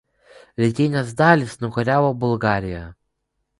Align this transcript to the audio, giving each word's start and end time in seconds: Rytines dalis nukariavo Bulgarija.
Rytines 0.63 1.11
dalis 1.19 1.53
nukariavo 1.67 2.11
Bulgarija. 2.25 2.83